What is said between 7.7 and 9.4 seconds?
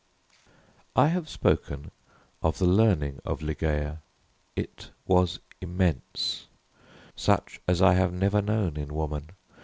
I have never known in woman.